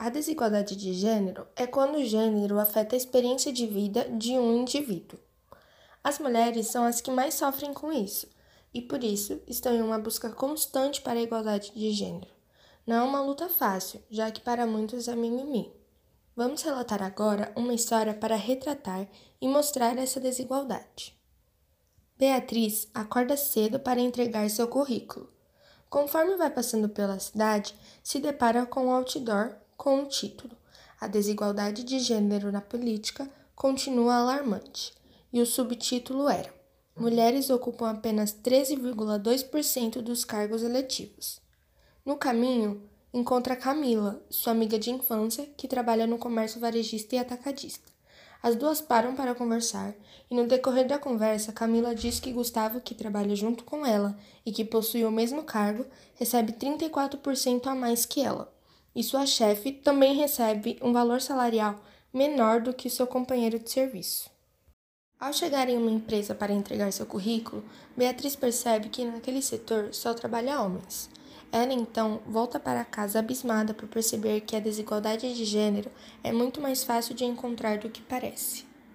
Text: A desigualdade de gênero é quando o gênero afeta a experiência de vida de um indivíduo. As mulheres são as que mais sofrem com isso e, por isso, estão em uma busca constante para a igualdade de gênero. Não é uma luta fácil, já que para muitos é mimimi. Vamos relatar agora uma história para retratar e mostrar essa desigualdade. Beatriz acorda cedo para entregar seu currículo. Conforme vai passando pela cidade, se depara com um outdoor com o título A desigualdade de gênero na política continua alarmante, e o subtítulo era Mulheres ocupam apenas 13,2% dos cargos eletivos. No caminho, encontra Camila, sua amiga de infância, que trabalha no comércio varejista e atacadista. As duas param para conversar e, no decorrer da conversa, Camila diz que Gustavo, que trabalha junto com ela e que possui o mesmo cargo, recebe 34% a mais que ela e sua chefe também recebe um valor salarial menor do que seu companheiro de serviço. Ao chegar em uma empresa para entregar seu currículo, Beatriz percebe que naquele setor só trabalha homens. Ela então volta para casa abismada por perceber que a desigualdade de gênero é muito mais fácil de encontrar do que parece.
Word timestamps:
A 0.00 0.10
desigualdade 0.10 0.76
de 0.76 0.92
gênero 0.92 1.44
é 1.56 1.66
quando 1.66 1.96
o 1.96 2.04
gênero 2.04 2.60
afeta 2.60 2.94
a 2.94 2.96
experiência 2.96 3.52
de 3.52 3.66
vida 3.66 4.08
de 4.10 4.38
um 4.38 4.60
indivíduo. 4.60 5.18
As 6.04 6.20
mulheres 6.20 6.68
são 6.68 6.84
as 6.84 7.00
que 7.00 7.10
mais 7.10 7.34
sofrem 7.34 7.74
com 7.74 7.92
isso 7.92 8.28
e, 8.72 8.80
por 8.80 9.02
isso, 9.02 9.42
estão 9.48 9.74
em 9.74 9.82
uma 9.82 9.98
busca 9.98 10.30
constante 10.30 11.00
para 11.00 11.18
a 11.18 11.22
igualdade 11.22 11.72
de 11.74 11.90
gênero. 11.90 12.30
Não 12.86 12.94
é 12.94 13.02
uma 13.02 13.20
luta 13.20 13.48
fácil, 13.48 14.00
já 14.08 14.30
que 14.30 14.40
para 14.40 14.68
muitos 14.68 15.08
é 15.08 15.16
mimimi. 15.16 15.72
Vamos 16.36 16.62
relatar 16.62 17.02
agora 17.02 17.52
uma 17.56 17.74
história 17.74 18.14
para 18.14 18.36
retratar 18.36 19.08
e 19.40 19.48
mostrar 19.48 19.98
essa 19.98 20.20
desigualdade. 20.20 21.18
Beatriz 22.16 22.88
acorda 22.94 23.36
cedo 23.36 23.80
para 23.80 23.98
entregar 23.98 24.48
seu 24.48 24.68
currículo. 24.68 25.28
Conforme 25.90 26.36
vai 26.36 26.50
passando 26.50 26.88
pela 26.88 27.18
cidade, 27.18 27.74
se 28.00 28.20
depara 28.20 28.64
com 28.64 28.86
um 28.86 28.92
outdoor 28.92 29.56
com 29.78 30.02
o 30.02 30.06
título 30.06 30.56
A 31.00 31.06
desigualdade 31.06 31.84
de 31.84 32.00
gênero 32.00 32.50
na 32.50 32.60
política 32.60 33.30
continua 33.54 34.16
alarmante, 34.16 34.92
e 35.32 35.40
o 35.40 35.46
subtítulo 35.46 36.28
era 36.28 36.52
Mulheres 36.96 37.48
ocupam 37.48 37.88
apenas 37.88 38.34
13,2% 38.34 40.02
dos 40.02 40.24
cargos 40.24 40.64
eletivos. 40.64 41.40
No 42.04 42.16
caminho, 42.16 42.82
encontra 43.14 43.54
Camila, 43.54 44.20
sua 44.28 44.52
amiga 44.52 44.80
de 44.80 44.90
infância, 44.90 45.46
que 45.56 45.68
trabalha 45.68 46.08
no 46.08 46.18
comércio 46.18 46.58
varejista 46.58 47.14
e 47.14 47.18
atacadista. 47.20 47.86
As 48.42 48.56
duas 48.56 48.80
param 48.80 49.14
para 49.14 49.34
conversar 49.34 49.94
e, 50.28 50.34
no 50.34 50.48
decorrer 50.48 50.88
da 50.88 50.98
conversa, 50.98 51.52
Camila 51.52 51.94
diz 51.94 52.18
que 52.18 52.32
Gustavo, 52.32 52.80
que 52.80 52.96
trabalha 52.96 53.36
junto 53.36 53.62
com 53.62 53.86
ela 53.86 54.18
e 54.44 54.50
que 54.50 54.64
possui 54.64 55.04
o 55.04 55.10
mesmo 55.12 55.44
cargo, 55.44 55.86
recebe 56.16 56.52
34% 56.52 57.68
a 57.68 57.76
mais 57.76 58.04
que 58.04 58.20
ela 58.20 58.57
e 58.98 59.02
sua 59.04 59.24
chefe 59.24 59.70
também 59.70 60.16
recebe 60.16 60.76
um 60.82 60.92
valor 60.92 61.20
salarial 61.20 61.80
menor 62.12 62.60
do 62.60 62.74
que 62.74 62.90
seu 62.90 63.06
companheiro 63.06 63.56
de 63.56 63.70
serviço. 63.70 64.28
Ao 65.20 65.32
chegar 65.32 65.68
em 65.68 65.78
uma 65.78 65.92
empresa 65.92 66.34
para 66.34 66.52
entregar 66.52 66.92
seu 66.92 67.06
currículo, 67.06 67.62
Beatriz 67.96 68.34
percebe 68.34 68.88
que 68.88 69.04
naquele 69.04 69.40
setor 69.40 69.94
só 69.94 70.12
trabalha 70.14 70.60
homens. 70.60 71.08
Ela 71.52 71.72
então 71.72 72.20
volta 72.26 72.58
para 72.58 72.84
casa 72.84 73.20
abismada 73.20 73.72
por 73.72 73.86
perceber 73.86 74.40
que 74.40 74.56
a 74.56 74.60
desigualdade 74.60 75.32
de 75.32 75.44
gênero 75.44 75.92
é 76.24 76.32
muito 76.32 76.60
mais 76.60 76.82
fácil 76.82 77.14
de 77.14 77.24
encontrar 77.24 77.78
do 77.78 77.88
que 77.88 78.02
parece. 78.02 78.67